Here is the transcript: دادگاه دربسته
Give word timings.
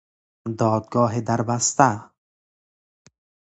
دادگاه 0.59 1.21
دربسته 1.21 1.89